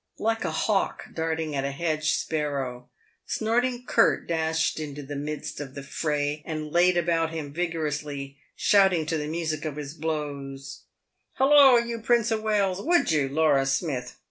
Like 0.17 0.43
a 0.43 0.49
hawk 0.49 1.09
darting 1.13 1.55
at 1.55 1.63
a 1.63 1.69
hedge 1.69 2.13
sparrow, 2.15 2.89
Snorting 3.27 3.85
Curt 3.85 4.27
dashed 4.27 4.79
into 4.79 5.03
the 5.03 5.15
midst 5.15 5.59
of 5.59 5.75
the 5.75 5.83
fray, 5.83 6.41
and 6.43 6.71
laid 6.71 6.97
about 6.97 7.29
him 7.29 7.53
vigorously, 7.53 8.39
shouting 8.55 9.05
to 9.05 9.17
the 9.19 9.27
music 9.27 9.63
of 9.63 9.75
his 9.75 9.93
blows," 9.93 10.85
Hulloa, 11.37 11.85
you 11.85 11.99
Prince 11.99 12.31
o' 12.31 12.41
Wales!— 12.41 12.81
would 12.81 13.11
you, 13.11 13.29
Laura 13.29 13.67
Smith 13.67 14.17